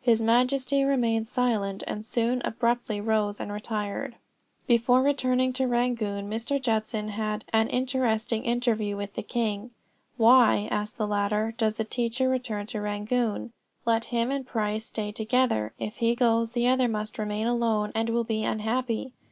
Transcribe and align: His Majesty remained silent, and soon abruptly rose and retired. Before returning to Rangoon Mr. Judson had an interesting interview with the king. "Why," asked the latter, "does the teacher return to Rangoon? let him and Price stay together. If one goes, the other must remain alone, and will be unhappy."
His 0.00 0.22
Majesty 0.22 0.84
remained 0.84 1.26
silent, 1.26 1.82
and 1.88 2.04
soon 2.04 2.40
abruptly 2.44 3.00
rose 3.00 3.40
and 3.40 3.50
retired. 3.50 4.14
Before 4.68 5.02
returning 5.02 5.52
to 5.54 5.66
Rangoon 5.66 6.30
Mr. 6.30 6.62
Judson 6.62 7.08
had 7.08 7.44
an 7.52 7.66
interesting 7.66 8.44
interview 8.44 8.96
with 8.96 9.14
the 9.14 9.24
king. 9.24 9.72
"Why," 10.16 10.68
asked 10.70 10.98
the 10.98 11.06
latter, 11.08 11.52
"does 11.58 11.78
the 11.78 11.84
teacher 11.84 12.28
return 12.28 12.66
to 12.66 12.80
Rangoon? 12.80 13.50
let 13.84 14.04
him 14.14 14.30
and 14.30 14.46
Price 14.46 14.84
stay 14.86 15.10
together. 15.10 15.72
If 15.80 16.00
one 16.00 16.14
goes, 16.14 16.52
the 16.52 16.68
other 16.68 16.86
must 16.86 17.18
remain 17.18 17.48
alone, 17.48 17.90
and 17.92 18.08
will 18.08 18.22
be 18.22 18.44
unhappy." 18.44 19.14